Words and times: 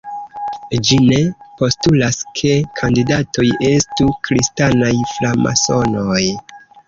Ĝi 0.87 0.95
"ne" 1.09 1.17
postulas 1.59 2.17
ke 2.39 2.53
kandidatoj 2.79 3.45
estu 3.69 4.07
kristanaj 4.29 4.91
framasonoj. 5.13 6.21